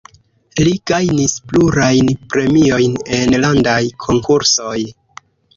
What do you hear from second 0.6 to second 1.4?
Li gajnis